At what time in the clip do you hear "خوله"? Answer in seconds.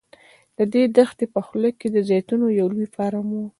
1.45-1.69